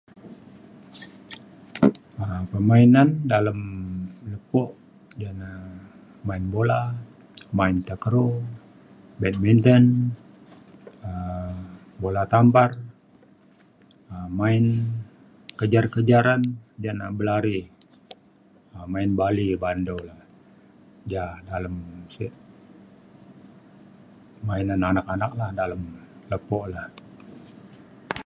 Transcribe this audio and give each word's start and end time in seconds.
permainan 2.51 3.07
dalem 3.33 3.59
lepo 4.31 4.63
ja 5.21 5.31
ne 5.41 5.51
main 6.27 6.43
bola, 6.53 6.81
main 7.57 7.75
takraw, 7.89 8.29
badminton 9.21 9.83
um 11.09 11.55
bola 12.01 12.23
tampar 12.33 12.69
um 14.13 14.29
main 14.39 14.63
kejar-kejaran 15.59 16.41
jane 16.83 17.07
belari 17.17 17.59
um 18.75 18.85
main 18.93 19.09
bali 19.19 19.47
ba'an 19.61 19.79
du 19.87 19.95
le. 20.07 20.15
ja 21.13 21.23
dalem 21.49 21.75
sik 22.15 22.31
main 24.47 24.65
anun 24.73 24.87
anak-anak 24.91 25.31
la 25.39 25.47
dalem 25.59 25.81
lepo 26.31 26.59
le. 26.73 26.83